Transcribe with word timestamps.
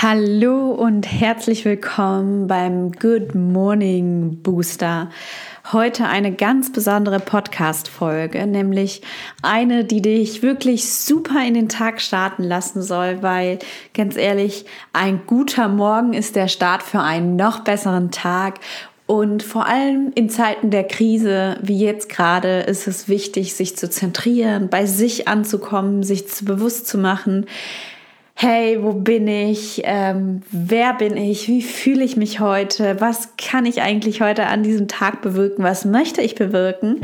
Hallo 0.00 0.70
und 0.70 1.10
herzlich 1.10 1.64
willkommen 1.64 2.46
beim 2.46 2.92
Good 2.92 3.34
Morning 3.34 4.40
Booster. 4.44 5.10
Heute 5.72 6.04
eine 6.06 6.32
ganz 6.32 6.70
besondere 6.70 7.18
Podcast-Folge, 7.18 8.46
nämlich 8.46 9.02
eine, 9.42 9.84
die 9.84 10.00
dich 10.00 10.40
wirklich 10.40 10.88
super 10.88 11.44
in 11.44 11.54
den 11.54 11.68
Tag 11.68 12.00
starten 12.00 12.44
lassen 12.44 12.80
soll, 12.80 13.24
weil 13.24 13.58
ganz 13.92 14.16
ehrlich, 14.16 14.66
ein 14.92 15.22
guter 15.26 15.66
Morgen 15.66 16.12
ist 16.12 16.36
der 16.36 16.46
Start 16.46 16.84
für 16.84 17.00
einen 17.00 17.34
noch 17.34 17.64
besseren 17.64 18.12
Tag 18.12 18.60
und 19.06 19.42
vor 19.42 19.66
allem 19.66 20.12
in 20.14 20.30
Zeiten 20.30 20.70
der 20.70 20.84
Krise, 20.84 21.56
wie 21.60 21.80
jetzt 21.80 22.08
gerade, 22.08 22.60
ist 22.60 22.86
es 22.86 23.08
wichtig, 23.08 23.54
sich 23.54 23.76
zu 23.76 23.90
zentrieren, 23.90 24.68
bei 24.68 24.86
sich 24.86 25.26
anzukommen, 25.26 26.04
sich 26.04 26.24
bewusst 26.42 26.86
zu 26.86 26.98
machen, 26.98 27.46
hey, 28.40 28.80
wo 28.80 28.92
bin 28.92 29.26
ich? 29.26 29.82
Ähm, 29.82 30.42
wer 30.52 30.94
bin 30.94 31.16
ich? 31.16 31.48
Wie 31.48 31.60
fühle 31.60 32.04
ich 32.04 32.16
mich 32.16 32.38
heute? 32.38 33.00
Was 33.00 33.30
kann 33.36 33.66
ich 33.66 33.82
eigentlich 33.82 34.20
heute 34.20 34.46
an 34.46 34.62
diesem 34.62 34.86
Tag 34.86 35.22
bewirken? 35.22 35.64
Was 35.64 35.84
möchte 35.84 36.22
ich 36.22 36.36
bewirken? 36.36 37.00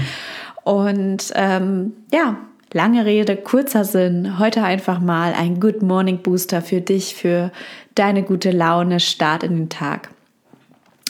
Und 0.63 1.33
ähm, 1.35 1.93
ja, 2.13 2.37
lange 2.73 3.05
Rede, 3.05 3.37
kurzer 3.37 3.85
Sinn. 3.85 4.39
Heute 4.39 4.63
einfach 4.63 5.01
mal 5.01 5.33
ein 5.33 5.59
Good 5.59 5.83
Morning 5.83 6.19
Booster 6.19 6.63
für 6.63 6.81
dich, 6.81 7.17
für 7.17 7.51
deine 7.97 8.23
gute 8.23 8.53
Laune, 8.53 9.01
Start 9.01 9.43
in 9.43 9.57
den 9.57 9.69
Tag. 9.69 10.11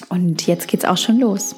Und 0.08 0.46
jetzt 0.46 0.68
geht's 0.68 0.86
auch 0.86 0.96
schon 0.96 1.20
los. 1.20 1.54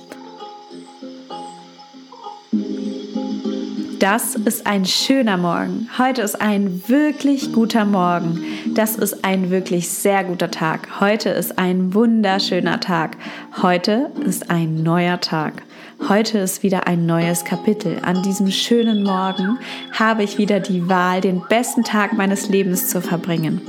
Das 3.99 4.35
ist 4.35 4.67
ein 4.67 4.85
schöner 4.85 5.39
Morgen. 5.39 5.89
Heute 5.97 6.21
ist 6.21 6.39
ein 6.39 6.83
wirklich 6.87 7.53
guter 7.55 7.87
Morgen. 7.87 8.45
Das 8.75 8.97
ist 8.97 9.25
ein 9.25 9.49
wirklich 9.51 9.89
sehr 9.89 10.23
guter 10.25 10.51
Tag. 10.51 11.01
Heute 11.01 11.31
ist 11.31 11.59
ein 11.59 11.95
wunderschöner 11.95 12.79
Tag. 12.81 13.17
Heute 13.63 14.11
ist 14.27 14.51
ein 14.51 14.83
neuer 14.83 15.19
Tag. 15.21 15.63
Heute 16.11 16.39
ist 16.39 16.63
wieder 16.63 16.87
ein 16.87 17.07
neues 17.07 17.47
Kapitel. 17.47 17.99
An 18.03 18.23
diesem 18.23 18.51
schönen 18.51 19.03
Morgen 19.03 19.59
habe 19.93 20.25
ich 20.25 20.37
wieder 20.37 20.61
die 20.61 20.91
Wahl, 20.91 21.23
den 21.23 21.43
besten 21.49 21.83
Tag 21.83 22.13
meines 22.13 22.51
Lebens 22.51 22.89
zu 22.89 23.01
verbringen. 23.01 23.63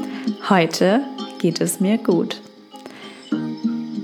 Heute 0.50 1.02
geht 1.40 1.62
es 1.62 1.80
mir 1.80 1.98
gut. 1.98 2.42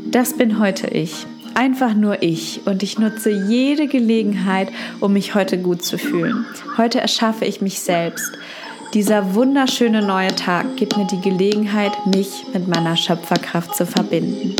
Das 0.09 0.37
bin 0.37 0.59
heute 0.59 0.87
ich 0.87 1.25
einfach 1.55 1.93
nur 1.93 2.21
ich 2.23 2.61
und 2.65 2.83
ich 2.83 2.99
nutze 2.99 3.29
jede 3.29 3.87
Gelegenheit, 3.87 4.69
um 4.99 5.13
mich 5.13 5.35
heute 5.35 5.57
gut 5.57 5.83
zu 5.83 5.97
fühlen. 5.97 6.45
Heute 6.77 6.99
erschaffe 6.99 7.45
ich 7.45 7.61
mich 7.61 7.79
selbst. 7.79 8.31
Dieser 8.93 9.33
wunderschöne 9.33 10.05
neue 10.05 10.35
Tag 10.35 10.77
gibt 10.77 10.97
mir 10.97 11.07
die 11.07 11.19
Gelegenheit, 11.19 12.05
mich 12.05 12.43
mit 12.53 12.67
meiner 12.67 12.95
Schöpferkraft 12.95 13.75
zu 13.75 13.87
verbinden. 13.87 14.55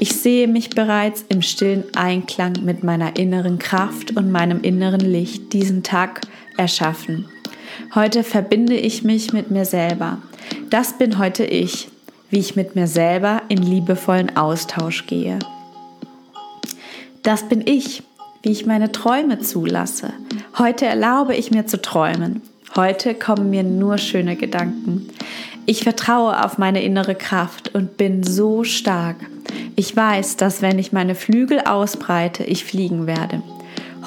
Ich 0.00 0.16
sehe 0.16 0.48
mich 0.48 0.70
bereits 0.70 1.24
im 1.28 1.42
stillen 1.42 1.84
Einklang 1.94 2.54
mit 2.62 2.82
meiner 2.82 3.16
inneren 3.16 3.58
Kraft 3.58 4.16
und 4.16 4.32
meinem 4.32 4.62
inneren 4.62 5.00
Licht 5.00 5.52
diesen 5.52 5.82
Tag 5.82 6.22
erschaffen. 6.56 7.26
Heute 7.94 8.24
verbinde 8.24 8.74
ich 8.74 9.04
mich 9.04 9.34
mit 9.34 9.50
mir 9.50 9.66
selber. 9.66 10.18
Das 10.70 10.96
bin 10.96 11.18
heute 11.18 11.44
ich, 11.44 11.88
wie 12.30 12.38
ich 12.38 12.56
mit 12.56 12.74
mir 12.74 12.86
selber 12.86 13.42
in 13.48 13.58
liebevollen 13.58 14.34
Austausch 14.34 15.06
gehe. 15.06 15.38
Das 17.24 17.48
bin 17.48 17.62
ich, 17.66 18.02
wie 18.42 18.50
ich 18.50 18.66
meine 18.66 18.92
Träume 18.92 19.40
zulasse. 19.40 20.12
Heute 20.58 20.84
erlaube 20.84 21.34
ich 21.34 21.50
mir 21.50 21.66
zu 21.66 21.80
träumen. 21.80 22.42
Heute 22.76 23.14
kommen 23.14 23.48
mir 23.48 23.62
nur 23.62 23.96
schöne 23.96 24.36
Gedanken. 24.36 25.08
Ich 25.64 25.84
vertraue 25.84 26.44
auf 26.44 26.58
meine 26.58 26.82
innere 26.82 27.14
Kraft 27.14 27.74
und 27.74 27.96
bin 27.96 28.22
so 28.22 28.62
stark. 28.62 29.16
Ich 29.74 29.96
weiß, 29.96 30.36
dass 30.36 30.60
wenn 30.60 30.78
ich 30.78 30.92
meine 30.92 31.14
Flügel 31.14 31.60
ausbreite, 31.60 32.44
ich 32.44 32.66
fliegen 32.66 33.06
werde. 33.06 33.42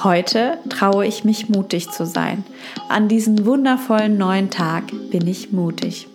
Heute 0.03 0.59
traue 0.69 1.07
ich 1.07 1.23
mich 1.23 1.49
mutig 1.49 1.89
zu 1.89 2.05
sein. 2.05 2.44
An 2.88 3.07
diesem 3.07 3.47
wundervollen 3.47 4.19
neuen 4.19 4.51
Tag 4.51 4.84
bin 5.09 5.25
ich 5.25 5.51
mutig. 5.51 6.07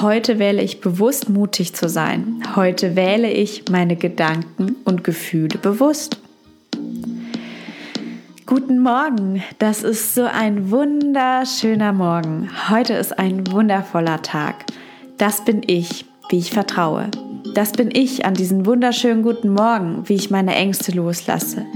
Heute 0.00 0.38
wähle 0.38 0.62
ich 0.62 0.80
bewusst 0.80 1.28
mutig 1.28 1.74
zu 1.74 1.88
sein. 1.88 2.42
Heute 2.56 2.96
wähle 2.96 3.30
ich 3.30 3.64
meine 3.70 3.96
Gedanken 3.96 4.76
und 4.84 5.04
Gefühle 5.04 5.58
bewusst. 5.58 6.18
Guten 8.46 8.80
Morgen, 8.80 9.42
das 9.58 9.82
ist 9.82 10.14
so 10.14 10.24
ein 10.24 10.70
wunderschöner 10.70 11.92
Morgen. 11.92 12.48
Heute 12.70 12.94
ist 12.94 13.18
ein 13.18 13.50
wundervoller 13.52 14.22
Tag. 14.22 14.64
Das 15.18 15.44
bin 15.44 15.62
ich, 15.66 16.06
wie 16.30 16.38
ich 16.38 16.50
vertraue. 16.50 17.10
Das 17.54 17.72
bin 17.72 17.90
ich 17.92 18.24
an 18.24 18.34
diesem 18.34 18.66
wunderschönen 18.66 19.22
guten 19.22 19.50
Morgen, 19.50 20.08
wie 20.08 20.14
ich 20.14 20.30
meine 20.30 20.54
Ängste 20.54 20.92
loslasse 20.92 21.66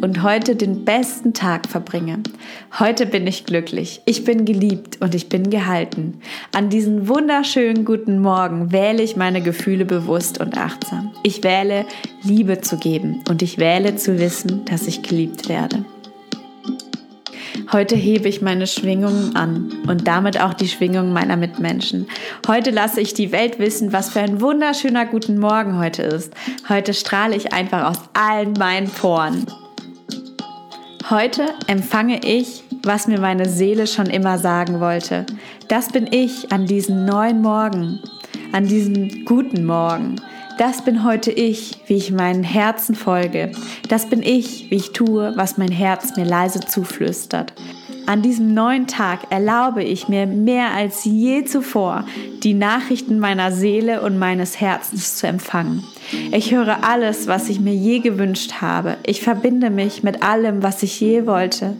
und 0.00 0.22
heute 0.22 0.56
den 0.56 0.84
besten 0.84 1.34
Tag 1.34 1.68
verbringe. 1.68 2.20
Heute 2.78 3.06
bin 3.06 3.26
ich 3.26 3.44
glücklich, 3.44 4.00
ich 4.06 4.24
bin 4.24 4.44
geliebt 4.44 5.00
und 5.00 5.14
ich 5.14 5.28
bin 5.28 5.50
gehalten. 5.50 6.20
An 6.52 6.70
diesem 6.70 7.08
wunderschönen 7.08 7.84
guten 7.84 8.20
Morgen 8.20 8.72
wähle 8.72 9.02
ich 9.02 9.16
meine 9.16 9.42
Gefühle 9.42 9.84
bewusst 9.84 10.40
und 10.40 10.56
achtsam. 10.56 11.12
Ich 11.22 11.42
wähle 11.44 11.84
Liebe 12.22 12.60
zu 12.60 12.76
geben 12.76 13.22
und 13.28 13.42
ich 13.42 13.58
wähle 13.58 13.96
zu 13.96 14.18
wissen, 14.18 14.64
dass 14.64 14.86
ich 14.86 15.02
geliebt 15.02 15.48
werde. 15.48 15.84
Heute 17.72 17.94
hebe 17.94 18.28
ich 18.28 18.42
meine 18.42 18.66
Schwingungen 18.66 19.36
an 19.36 19.72
und 19.86 20.08
damit 20.08 20.40
auch 20.40 20.54
die 20.54 20.66
Schwingungen 20.66 21.12
meiner 21.12 21.36
Mitmenschen. 21.36 22.08
Heute 22.48 22.70
lasse 22.70 23.00
ich 23.00 23.14
die 23.14 23.30
Welt 23.30 23.60
wissen, 23.60 23.92
was 23.92 24.10
für 24.10 24.20
ein 24.20 24.40
wunderschöner 24.40 25.06
guten 25.06 25.38
Morgen 25.38 25.78
heute 25.78 26.02
ist. 26.02 26.32
Heute 26.68 26.94
strahle 26.94 27.36
ich 27.36 27.52
einfach 27.52 27.88
aus 27.88 27.98
allen 28.12 28.54
meinen 28.54 28.88
Poren. 28.88 29.46
Heute 31.10 31.54
empfange 31.66 32.24
ich, 32.24 32.62
was 32.84 33.08
mir 33.08 33.18
meine 33.18 33.48
Seele 33.48 33.88
schon 33.88 34.06
immer 34.06 34.38
sagen 34.38 34.78
wollte. 34.78 35.26
Das 35.66 35.88
bin 35.88 36.06
ich 36.08 36.52
an 36.52 36.66
diesem 36.66 37.04
neuen 37.04 37.42
Morgen, 37.42 37.98
an 38.52 38.68
diesem 38.68 39.24
guten 39.24 39.64
Morgen. 39.64 40.22
Das 40.56 40.84
bin 40.84 41.02
heute 41.02 41.32
ich, 41.32 41.80
wie 41.88 41.96
ich 41.96 42.12
meinen 42.12 42.44
Herzen 42.44 42.94
folge. 42.94 43.50
Das 43.88 44.08
bin 44.08 44.22
ich, 44.22 44.70
wie 44.70 44.76
ich 44.76 44.92
tue, 44.92 45.32
was 45.34 45.58
mein 45.58 45.72
Herz 45.72 46.16
mir 46.16 46.24
leise 46.24 46.60
zuflüstert. 46.60 47.54
An 48.10 48.22
diesem 48.22 48.54
neuen 48.54 48.88
Tag 48.88 49.30
erlaube 49.30 49.84
ich 49.84 50.08
mir 50.08 50.26
mehr 50.26 50.74
als 50.74 51.04
je 51.04 51.44
zuvor, 51.44 52.04
die 52.42 52.54
Nachrichten 52.54 53.20
meiner 53.20 53.52
Seele 53.52 54.02
und 54.02 54.18
meines 54.18 54.60
Herzens 54.60 55.14
zu 55.14 55.28
empfangen. 55.28 55.84
Ich 56.32 56.52
höre 56.52 56.82
alles, 56.82 57.28
was 57.28 57.48
ich 57.48 57.60
mir 57.60 57.72
je 57.72 58.00
gewünscht 58.00 58.54
habe. 58.60 58.96
Ich 59.06 59.22
verbinde 59.22 59.70
mich 59.70 60.02
mit 60.02 60.24
allem, 60.24 60.60
was 60.60 60.82
ich 60.82 60.98
je 60.98 61.24
wollte. 61.28 61.76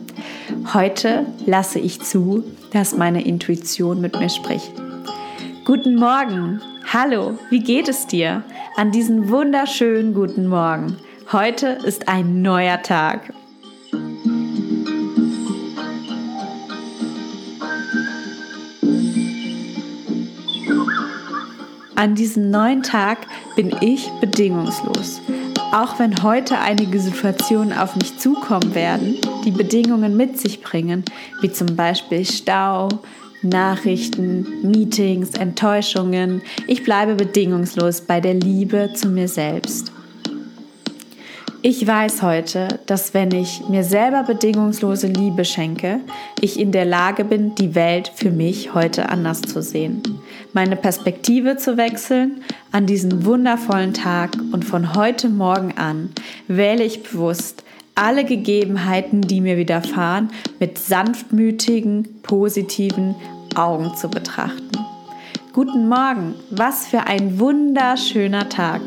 Heute 0.73 1.25
lasse 1.45 1.79
ich 1.79 2.01
zu, 2.01 2.45
dass 2.71 2.95
meine 2.95 3.25
Intuition 3.25 3.99
mit 3.99 4.17
mir 4.17 4.29
spricht. 4.29 4.71
Guten 5.65 5.95
Morgen. 5.95 6.61
Hallo, 6.93 7.37
wie 7.49 7.59
geht 7.59 7.89
es 7.89 8.07
dir? 8.07 8.41
An 8.77 8.93
diesem 8.93 9.27
wunderschönen 9.27 10.13
guten 10.13 10.47
Morgen. 10.47 10.95
Heute 11.33 11.77
ist 11.83 12.07
ein 12.07 12.41
neuer 12.41 12.81
Tag. 12.81 13.33
An 22.01 22.15
diesem 22.15 22.49
neuen 22.49 22.81
Tag 22.81 23.27
bin 23.55 23.75
ich 23.79 24.09
bedingungslos. 24.21 25.21
Auch 25.71 25.99
wenn 25.99 26.23
heute 26.23 26.57
einige 26.57 26.99
Situationen 26.99 27.77
auf 27.77 27.95
mich 27.95 28.17
zukommen 28.17 28.73
werden, 28.73 29.19
die 29.45 29.51
Bedingungen 29.51 30.17
mit 30.17 30.39
sich 30.39 30.61
bringen, 30.61 31.05
wie 31.41 31.51
zum 31.51 31.75
Beispiel 31.75 32.25
Stau, 32.25 32.89
Nachrichten, 33.43 34.47
Meetings, 34.63 35.35
Enttäuschungen, 35.37 36.41
ich 36.65 36.83
bleibe 36.83 37.13
bedingungslos 37.13 38.01
bei 38.01 38.19
der 38.19 38.33
Liebe 38.33 38.89
zu 38.95 39.07
mir 39.07 39.27
selbst. 39.27 39.91
Ich 41.61 41.85
weiß 41.85 42.23
heute, 42.23 42.79
dass 42.87 43.13
wenn 43.13 43.29
ich 43.29 43.61
mir 43.69 43.83
selber 43.83 44.23
bedingungslose 44.23 45.05
Liebe 45.05 45.45
schenke, 45.45 45.99
ich 46.39 46.59
in 46.59 46.71
der 46.71 46.85
Lage 46.85 47.23
bin, 47.23 47.53
die 47.53 47.75
Welt 47.75 48.11
für 48.15 48.31
mich 48.31 48.73
heute 48.73 49.09
anders 49.09 49.43
zu 49.43 49.61
sehen. 49.61 50.01
Meine 50.53 50.75
Perspektive 50.75 51.55
zu 51.55 51.77
wechseln 51.77 52.43
an 52.73 52.85
diesen 52.85 53.23
wundervollen 53.23 53.93
Tag 53.93 54.31
und 54.51 54.65
von 54.65 54.95
heute 54.95 55.29
Morgen 55.29 55.77
an 55.77 56.09
wähle 56.49 56.83
ich 56.83 57.03
bewusst 57.03 57.63
alle 57.95 58.25
Gegebenheiten, 58.25 59.21
die 59.21 59.39
mir 59.39 59.55
widerfahren, 59.55 60.29
mit 60.59 60.77
sanftmütigen, 60.77 62.21
positiven 62.21 63.15
Augen 63.55 63.95
zu 63.95 64.09
betrachten. 64.09 64.71
Guten 65.53 65.87
Morgen, 65.87 66.35
was 66.49 66.87
für 66.87 67.07
ein 67.07 67.39
wunderschöner 67.39 68.49
Tag. 68.49 68.81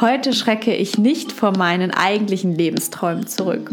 Heute 0.00 0.32
schrecke 0.32 0.74
ich 0.74 0.96
nicht 0.96 1.32
vor 1.32 1.54
meinen 1.54 1.90
eigentlichen 1.90 2.54
Lebensträumen 2.54 3.26
zurück. 3.26 3.70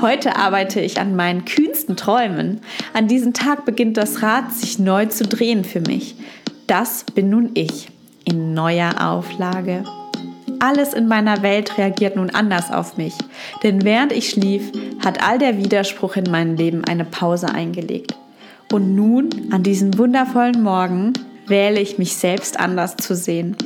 Heute 0.00 0.36
arbeite 0.36 0.80
ich 0.80 1.00
an 1.00 1.16
meinen 1.16 1.44
kühnsten 1.44 1.96
Träumen. 1.96 2.60
An 2.92 3.08
diesem 3.08 3.32
Tag 3.32 3.64
beginnt 3.64 3.96
das 3.96 4.22
Rad 4.22 4.52
sich 4.52 4.78
neu 4.78 5.06
zu 5.06 5.24
drehen 5.24 5.64
für 5.64 5.80
mich. 5.80 6.16
Das 6.66 7.04
bin 7.04 7.28
nun 7.28 7.50
ich 7.54 7.88
in 8.24 8.54
neuer 8.54 8.94
Auflage. 8.98 9.84
Alles 10.60 10.94
in 10.94 11.06
meiner 11.06 11.42
Welt 11.42 11.76
reagiert 11.76 12.16
nun 12.16 12.30
anders 12.30 12.70
auf 12.72 12.96
mich, 12.96 13.12
denn 13.62 13.84
während 13.84 14.12
ich 14.12 14.30
schlief, 14.30 14.72
hat 15.04 15.22
all 15.22 15.38
der 15.38 15.58
Widerspruch 15.58 16.16
in 16.16 16.30
meinem 16.30 16.56
Leben 16.56 16.82
eine 16.84 17.04
Pause 17.04 17.50
eingelegt. 17.50 18.14
Und 18.72 18.94
nun, 18.94 19.28
an 19.50 19.62
diesem 19.62 19.98
wundervollen 19.98 20.62
Morgen, 20.62 21.12
wähle 21.46 21.80
ich 21.80 21.98
mich 21.98 22.16
selbst 22.16 22.58
anders 22.58 22.96
zu 22.96 23.14
sehen. 23.14 23.56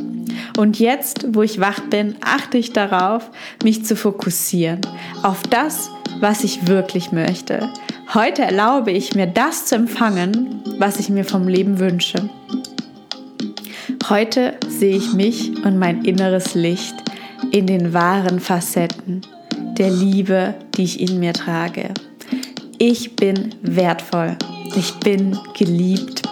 Und 0.56 0.80
jetzt, 0.80 1.36
wo 1.36 1.42
ich 1.42 1.60
wach 1.60 1.78
bin, 1.82 2.16
achte 2.20 2.58
ich 2.58 2.72
darauf, 2.72 3.30
mich 3.62 3.84
zu 3.84 3.94
fokussieren 3.94 4.80
auf 5.22 5.42
das, 5.44 5.90
was 6.18 6.42
ich 6.42 6.66
wirklich 6.66 7.12
möchte. 7.12 7.68
Heute 8.12 8.42
erlaube 8.42 8.90
ich 8.90 9.14
mir 9.14 9.28
das 9.28 9.66
zu 9.66 9.76
empfangen, 9.76 10.62
was 10.78 10.98
ich 10.98 11.10
mir 11.10 11.24
vom 11.24 11.46
Leben 11.46 11.78
wünsche. 11.78 12.28
Heute 14.08 14.54
sehe 14.66 14.96
ich 14.96 15.12
mich 15.12 15.64
und 15.66 15.78
mein 15.78 16.02
inneres 16.06 16.54
Licht 16.54 16.94
in 17.50 17.66
den 17.66 17.92
wahren 17.92 18.40
Facetten 18.40 19.20
der 19.76 19.90
Liebe, 19.90 20.54
die 20.74 20.84
ich 20.84 21.00
in 21.00 21.20
mir 21.20 21.34
trage. 21.34 21.92
Ich 22.78 23.16
bin 23.16 23.54
wertvoll. 23.60 24.34
Ich 24.74 24.94
bin 25.00 25.38
geliebt. 25.58 26.22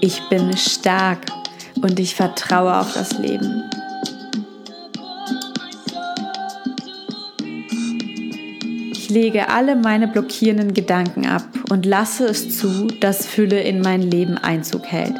Ich 0.00 0.22
bin 0.30 0.56
stark 0.56 1.18
und 1.82 2.00
ich 2.00 2.14
vertraue 2.14 2.78
auf 2.78 2.94
das 2.94 3.18
Leben. 3.18 3.62
Ich 9.08 9.14
lege 9.14 9.48
alle 9.48 9.74
meine 9.74 10.06
blockierenden 10.06 10.74
Gedanken 10.74 11.24
ab 11.24 11.44
und 11.70 11.86
lasse 11.86 12.26
es 12.26 12.58
zu, 12.58 12.88
dass 13.00 13.24
Fülle 13.24 13.58
in 13.58 13.80
mein 13.80 14.02
Leben 14.02 14.36
Einzug 14.36 14.84
hält. 14.84 15.14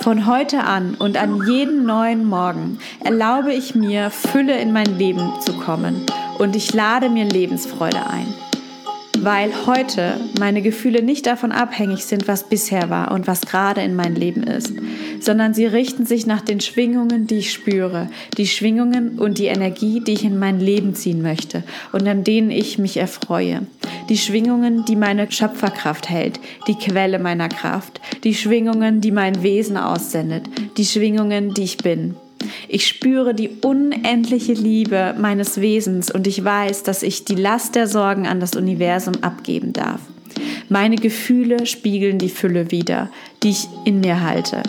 Von 0.00 0.26
heute 0.26 0.64
an 0.64 0.94
und 0.94 1.18
an 1.18 1.46
jeden 1.46 1.84
neuen 1.84 2.24
Morgen 2.24 2.78
erlaube 3.04 3.52
ich 3.52 3.74
mir, 3.74 4.08
Fülle 4.08 4.58
in 4.58 4.72
mein 4.72 4.96
Leben 4.98 5.30
zu 5.44 5.52
kommen 5.52 6.06
und 6.38 6.56
ich 6.56 6.72
lade 6.72 7.10
mir 7.10 7.26
Lebensfreude 7.26 8.06
ein 8.06 8.43
weil 9.20 9.66
heute 9.66 10.20
meine 10.38 10.62
Gefühle 10.62 11.02
nicht 11.02 11.26
davon 11.26 11.52
abhängig 11.52 12.04
sind, 12.04 12.28
was 12.28 12.48
bisher 12.48 12.90
war 12.90 13.12
und 13.12 13.26
was 13.26 13.42
gerade 13.42 13.82
in 13.82 13.94
meinem 13.94 14.16
Leben 14.16 14.42
ist, 14.42 14.72
sondern 15.20 15.54
sie 15.54 15.66
richten 15.66 16.06
sich 16.06 16.26
nach 16.26 16.40
den 16.40 16.60
Schwingungen, 16.60 17.26
die 17.26 17.36
ich 17.36 17.52
spüre, 17.52 18.08
die 18.36 18.46
Schwingungen 18.46 19.18
und 19.18 19.38
die 19.38 19.46
Energie, 19.46 20.00
die 20.00 20.12
ich 20.12 20.24
in 20.24 20.38
mein 20.38 20.60
Leben 20.60 20.94
ziehen 20.94 21.22
möchte 21.22 21.62
und 21.92 22.06
an 22.06 22.24
denen 22.24 22.50
ich 22.50 22.78
mich 22.78 22.96
erfreue. 22.96 23.66
Die 24.08 24.18
Schwingungen, 24.18 24.84
die 24.84 24.96
meine 24.96 25.30
Schöpferkraft 25.30 26.10
hält, 26.10 26.40
die 26.66 26.74
Quelle 26.74 27.18
meiner 27.18 27.48
Kraft, 27.48 28.00
die 28.24 28.34
Schwingungen, 28.34 29.00
die 29.00 29.12
mein 29.12 29.42
Wesen 29.42 29.76
aussendet, 29.76 30.44
die 30.76 30.84
Schwingungen, 30.84 31.54
die 31.54 31.64
ich 31.64 31.78
bin. 31.78 32.16
Ich 32.68 32.86
spüre 32.86 33.34
die 33.34 33.50
unendliche 33.62 34.52
Liebe 34.52 35.14
meines 35.18 35.60
Wesens 35.60 36.10
und 36.10 36.26
ich 36.26 36.44
weiß, 36.44 36.82
dass 36.82 37.02
ich 37.02 37.24
die 37.24 37.34
Last 37.34 37.74
der 37.74 37.86
Sorgen 37.86 38.26
an 38.26 38.40
das 38.40 38.56
Universum 38.56 39.14
abgeben 39.22 39.72
darf. 39.72 40.00
Meine 40.68 40.96
Gefühle 40.96 41.66
spiegeln 41.66 42.18
die 42.18 42.28
Fülle 42.28 42.70
wider, 42.70 43.10
die 43.42 43.50
ich 43.50 43.68
in 43.84 44.00
mir 44.00 44.22
halte. 44.22 44.62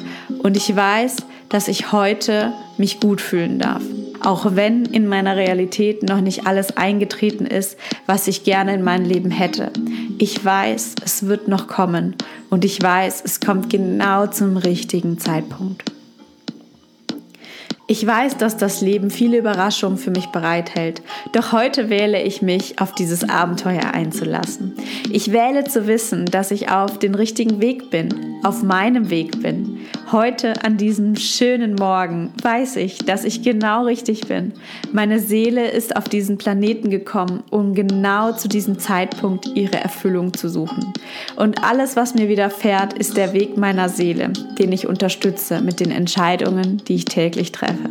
Und 0.43 0.57
ich 0.57 0.75
weiß, 0.75 1.17
dass 1.49 1.67
ich 1.67 1.91
heute 1.91 2.53
mich 2.77 2.99
gut 2.99 3.21
fühlen 3.21 3.59
darf. 3.59 3.81
Auch 4.21 4.55
wenn 4.55 4.85
in 4.85 5.07
meiner 5.07 5.35
Realität 5.35 6.03
noch 6.03 6.21
nicht 6.21 6.47
alles 6.47 6.75
eingetreten 6.77 7.45
ist, 7.45 7.77
was 8.05 8.27
ich 8.27 8.43
gerne 8.43 8.73
in 8.73 8.83
meinem 8.83 9.05
Leben 9.05 9.31
hätte. 9.31 9.71
Ich 10.17 10.43
weiß, 10.43 10.95
es 11.03 11.27
wird 11.27 11.47
noch 11.47 11.67
kommen. 11.67 12.15
Und 12.49 12.65
ich 12.65 12.81
weiß, 12.81 13.21
es 13.23 13.39
kommt 13.39 13.69
genau 13.69 14.27
zum 14.27 14.57
richtigen 14.57 15.19
Zeitpunkt. 15.19 15.94
Ich 17.87 18.05
weiß, 18.05 18.37
dass 18.37 18.57
das 18.57 18.81
Leben 18.81 19.11
viele 19.11 19.37
Überraschungen 19.37 19.99
für 19.99 20.09
mich 20.09 20.27
bereithält, 20.27 21.03
doch 21.33 21.51
heute 21.51 21.87
wähle 21.91 22.23
ich 22.23 22.41
mich, 22.41 22.79
auf 22.81 22.93
dieses 22.93 23.29
Abenteuer 23.29 23.93
einzulassen. 23.93 24.73
Ich 25.11 25.31
wähle 25.31 25.65
zu 25.65 25.85
wissen, 25.85 26.25
dass 26.25 26.49
ich 26.49 26.71
auf 26.71 26.97
den 26.97 27.13
richtigen 27.13 27.61
Weg 27.61 27.91
bin, 27.91 28.39
auf 28.43 28.63
meinem 28.63 29.11
Weg 29.11 29.39
bin. 29.43 29.81
Heute 30.15 30.63
an 30.63 30.77
diesem 30.77 31.17
schönen 31.17 31.75
Morgen 31.75 32.31
weiß 32.41 32.77
ich, 32.77 32.99
dass 32.99 33.25
ich 33.25 33.41
genau 33.41 33.83
richtig 33.83 34.29
bin. 34.29 34.53
Meine 34.93 35.19
Seele 35.19 35.69
ist 35.69 35.97
auf 35.97 36.07
diesen 36.07 36.37
Planeten 36.37 36.89
gekommen, 36.89 37.43
um 37.49 37.73
genau 37.73 38.31
zu 38.31 38.47
diesem 38.47 38.79
Zeitpunkt 38.79 39.45
ihre 39.55 39.75
Erfüllung 39.75 40.33
zu 40.33 40.47
suchen. 40.47 40.93
Und 41.35 41.65
alles, 41.65 41.97
was 41.97 42.15
mir 42.15 42.29
widerfährt, 42.29 42.93
ist 42.93 43.17
der 43.17 43.33
Weg 43.33 43.57
meiner 43.57 43.89
Seele, 43.89 44.31
den 44.57 44.71
ich 44.71 44.87
unterstütze 44.87 45.59
mit 45.59 45.81
den 45.81 45.91
Entscheidungen, 45.91 46.81
die 46.87 46.95
ich 46.95 47.03
täglich 47.03 47.51
treffe. 47.51 47.89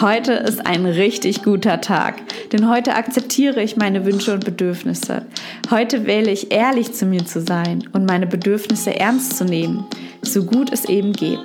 Heute 0.00 0.34
ist 0.34 0.64
ein 0.64 0.86
richtig 0.86 1.42
guter 1.42 1.80
Tag, 1.80 2.22
denn 2.52 2.70
heute 2.70 2.94
akzeptiere 2.94 3.60
ich 3.60 3.76
meine 3.76 4.04
Wünsche 4.04 4.32
und 4.32 4.44
Bedürfnisse. 4.44 5.26
Heute 5.72 6.06
wähle 6.06 6.30
ich 6.30 6.52
ehrlich 6.52 6.92
zu 6.92 7.04
mir 7.04 7.26
zu 7.26 7.40
sein 7.40 7.82
und 7.92 8.06
meine 8.06 8.28
Bedürfnisse 8.28 8.94
ernst 8.94 9.36
zu 9.36 9.44
nehmen, 9.44 9.84
so 10.22 10.44
gut 10.44 10.72
es 10.72 10.84
eben 10.84 11.12
geht. 11.12 11.40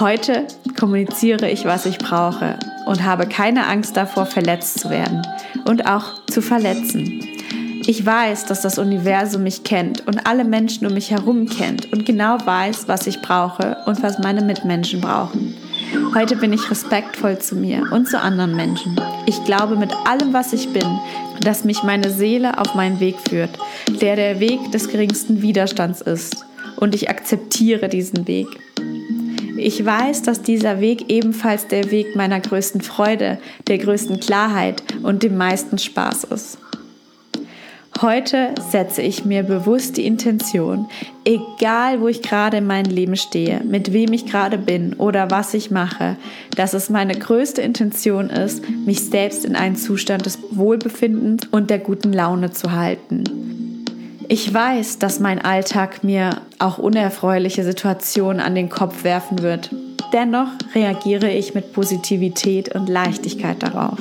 Heute 0.00 0.48
kommuniziere 0.76 1.48
ich, 1.48 1.66
was 1.66 1.86
ich 1.86 1.98
brauche 1.98 2.58
und 2.86 3.04
habe 3.04 3.28
keine 3.28 3.68
Angst 3.68 3.96
davor, 3.96 4.26
verletzt 4.26 4.80
zu 4.80 4.90
werden 4.90 5.22
und 5.64 5.86
auch 5.86 6.24
zu 6.26 6.42
verletzen. 6.42 7.20
Ich 7.86 8.04
weiß, 8.04 8.46
dass 8.46 8.62
das 8.62 8.78
Universum 8.78 9.44
mich 9.44 9.62
kennt 9.62 10.04
und 10.08 10.26
alle 10.26 10.44
Menschen 10.44 10.84
um 10.84 10.94
mich 10.94 11.12
herum 11.12 11.46
kennt 11.46 11.92
und 11.92 12.04
genau 12.04 12.38
weiß, 12.44 12.88
was 12.88 13.06
ich 13.06 13.22
brauche 13.22 13.76
und 13.86 14.02
was 14.02 14.18
meine 14.18 14.42
Mitmenschen 14.42 15.00
brauchen. 15.00 15.54
Heute 16.14 16.36
bin 16.36 16.52
ich 16.52 16.70
respektvoll 16.70 17.38
zu 17.38 17.54
mir 17.54 17.92
und 17.92 18.08
zu 18.08 18.20
anderen 18.20 18.56
Menschen. 18.56 18.98
Ich 19.26 19.44
glaube 19.44 19.76
mit 19.76 19.92
allem, 20.06 20.32
was 20.32 20.52
ich 20.52 20.72
bin, 20.72 20.98
dass 21.40 21.64
mich 21.64 21.82
meine 21.82 22.10
Seele 22.10 22.58
auf 22.58 22.74
meinen 22.74 22.98
Weg 22.98 23.16
führt, 23.28 23.50
der 24.00 24.16
der 24.16 24.40
Weg 24.40 24.72
des 24.72 24.88
geringsten 24.88 25.42
Widerstands 25.42 26.00
ist. 26.00 26.44
Und 26.76 26.94
ich 26.94 27.10
akzeptiere 27.10 27.88
diesen 27.88 28.26
Weg. 28.26 28.46
Ich 29.56 29.84
weiß, 29.84 30.22
dass 30.22 30.42
dieser 30.42 30.80
Weg 30.80 31.10
ebenfalls 31.10 31.66
der 31.66 31.90
Weg 31.90 32.16
meiner 32.16 32.40
größten 32.40 32.80
Freude, 32.80 33.38
der 33.66 33.78
größten 33.78 34.20
Klarheit 34.20 34.82
und 35.02 35.22
dem 35.22 35.36
meisten 35.36 35.78
Spaß 35.78 36.24
ist. 36.24 36.58
Heute 38.00 38.54
setze 38.70 39.02
ich 39.02 39.24
mir 39.24 39.42
bewusst 39.42 39.96
die 39.96 40.06
Intention, 40.06 40.88
egal 41.24 42.00
wo 42.00 42.06
ich 42.06 42.22
gerade 42.22 42.58
in 42.58 42.66
meinem 42.66 42.92
Leben 42.92 43.16
stehe, 43.16 43.60
mit 43.64 43.92
wem 43.92 44.12
ich 44.12 44.24
gerade 44.24 44.56
bin 44.56 44.92
oder 44.94 45.32
was 45.32 45.52
ich 45.52 45.72
mache, 45.72 46.16
dass 46.54 46.74
es 46.74 46.90
meine 46.90 47.18
größte 47.18 47.60
Intention 47.60 48.30
ist, 48.30 48.62
mich 48.70 49.00
selbst 49.06 49.44
in 49.44 49.56
einen 49.56 49.74
Zustand 49.74 50.26
des 50.26 50.38
Wohlbefindens 50.52 51.48
und 51.50 51.70
der 51.70 51.80
guten 51.80 52.12
Laune 52.12 52.52
zu 52.52 52.70
halten. 52.70 53.24
Ich 54.28 54.54
weiß, 54.54 55.00
dass 55.00 55.18
mein 55.18 55.40
Alltag 55.44 56.04
mir 56.04 56.42
auch 56.60 56.78
unerfreuliche 56.78 57.64
Situationen 57.64 58.40
an 58.40 58.54
den 58.54 58.68
Kopf 58.68 59.02
werfen 59.02 59.42
wird. 59.42 59.70
Dennoch 60.12 60.48
reagiere 60.74 61.30
ich 61.30 61.54
mit 61.54 61.72
Positivität 61.72 62.74
und 62.74 62.88
Leichtigkeit 62.88 63.62
darauf. 63.62 63.98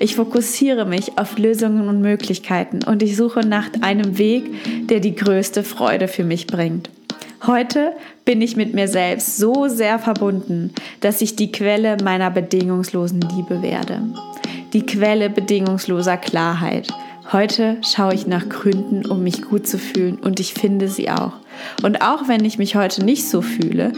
Ich 0.00 0.14
fokussiere 0.16 0.84
mich 0.84 1.18
auf 1.18 1.38
Lösungen 1.38 1.88
und 1.88 2.02
Möglichkeiten 2.02 2.84
und 2.84 3.02
ich 3.02 3.16
suche 3.16 3.40
nach 3.40 3.70
einem 3.80 4.18
Weg, 4.18 4.44
der 4.88 5.00
die 5.00 5.14
größte 5.14 5.62
Freude 5.62 6.08
für 6.08 6.24
mich 6.24 6.46
bringt. 6.46 6.90
Heute 7.46 7.92
bin 8.24 8.42
ich 8.42 8.56
mit 8.56 8.74
mir 8.74 8.88
selbst 8.88 9.38
so 9.38 9.68
sehr 9.68 9.98
verbunden, 9.98 10.72
dass 11.00 11.22
ich 11.22 11.36
die 11.36 11.52
Quelle 11.52 11.96
meiner 12.02 12.30
bedingungslosen 12.30 13.20
Liebe 13.20 13.62
werde. 13.62 14.02
die 14.72 14.84
Quelle 14.84 15.30
bedingungsloser 15.30 16.18
Klarheit. 16.18 16.88
Heute 17.32 17.78
schaue 17.82 18.14
ich 18.14 18.26
nach 18.26 18.48
Gründen, 18.48 19.06
um 19.06 19.22
mich 19.22 19.42
gut 19.42 19.66
zu 19.66 19.78
fühlen 19.78 20.16
und 20.16 20.38
ich 20.38 20.54
finde 20.54 20.88
sie 20.88 21.08
auch. 21.10 21.32
Und 21.82 22.02
auch 22.02 22.28
wenn 22.28 22.44
ich 22.44 22.58
mich 22.58 22.76
heute 22.76 23.04
nicht 23.04 23.26
so 23.26 23.42
fühle, 23.42 23.92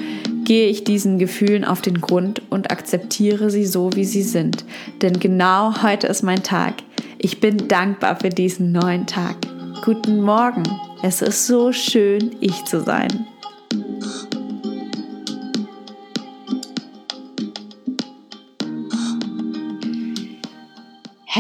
gehe 0.49 0.71
ich 0.71 0.83
diesen 0.83 1.19
Gefühlen 1.19 1.63
auf 1.63 1.83
den 1.83 2.01
Grund 2.01 2.41
und 2.49 2.71
akzeptiere 2.71 3.51
sie 3.51 3.67
so, 3.67 3.91
wie 3.93 4.07
sie 4.07 4.23
sind. 4.23 4.65
Denn 5.03 5.21
genau 5.21 5.83
heute 5.83 6.07
ist 6.07 6.23
mein 6.23 6.43
Tag. 6.43 6.77
Ich 7.19 7.39
bin 7.39 7.69
dankbar 7.69 8.17
für 8.17 8.31
diesen 8.31 8.73
neuen 8.73 9.07
Tag. 9.07 9.37
Guten 9.85 10.23
Morgen. 10.23 10.63
Es 11.03 11.21
ist 11.21 11.47
so 11.47 11.71
schön, 11.73 12.35
ich 12.41 12.65
zu 12.65 12.81
sein. 12.81 13.27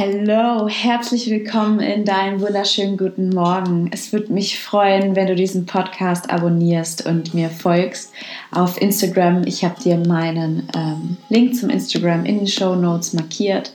Hallo, 0.01 0.69
herzlich 0.69 1.29
willkommen 1.29 1.81
in 1.81 2.05
deinem 2.05 2.41
wunderschönen 2.41 2.97
guten 2.97 3.31
Morgen. 3.31 3.91
Es 3.93 4.13
würde 4.13 4.33
mich 4.33 4.61
freuen, 4.61 5.17
wenn 5.17 5.27
du 5.27 5.35
diesen 5.35 5.67
Podcast 5.67 6.31
abonnierst 6.31 7.05
und 7.05 7.35
mir 7.35 7.51
folgst 7.51 8.13
auf 8.53 8.81
Instagram. 8.81 9.43
Ich 9.45 9.65
habe 9.65 9.83
dir 9.83 9.99
meinen 9.99 10.69
ähm, 10.77 11.17
Link 11.31 11.57
zum 11.57 11.69
Instagram 11.69 12.25
in 12.27 12.39
den 12.39 12.47
Show 12.47 12.77
Notes 12.77 13.13
markiert. 13.13 13.73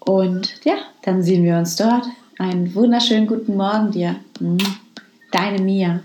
Und 0.00 0.60
ja, 0.64 0.74
dann 1.00 1.22
sehen 1.22 1.44
wir 1.44 1.56
uns 1.56 1.76
dort. 1.76 2.04
Einen 2.38 2.74
wunderschönen 2.74 3.26
guten 3.26 3.56
Morgen 3.56 3.90
dir. 3.90 4.16
Deine 5.30 5.62
Mia. 5.62 6.00